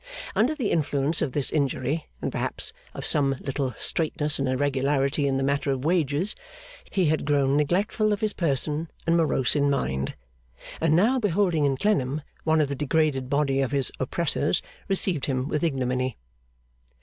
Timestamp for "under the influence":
0.35-1.21